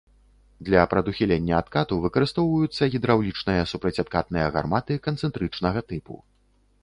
Для 0.67 0.79
прадухілення 0.93 1.53
адкату 1.63 1.99
выкарыстоўваюцца 2.05 2.89
гідраўлічныя 2.95 3.69
супрацьадкатныя 3.73 4.47
гарматы 4.55 4.93
канцэнтрычнага 5.09 5.79
тыпу. 5.93 6.15